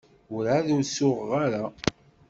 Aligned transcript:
Werɛad 0.33 0.67
ur 0.75 0.83
suɣeɣ 0.85 1.31
ara. 1.45 1.63